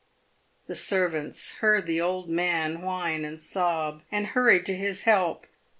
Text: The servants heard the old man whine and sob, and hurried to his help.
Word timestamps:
The 0.65 0.73
servants 0.75 1.59
heard 1.59 1.85
the 1.85 2.01
old 2.01 2.27
man 2.27 2.81
whine 2.81 3.23
and 3.23 3.39
sob, 3.39 4.01
and 4.11 4.25
hurried 4.25 4.65
to 4.65 4.75
his 4.75 5.03
help. 5.03 5.45